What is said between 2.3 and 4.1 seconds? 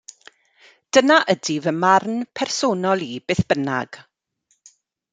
personol i beth bynnag.